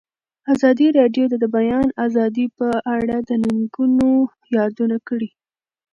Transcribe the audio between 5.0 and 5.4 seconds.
کړې.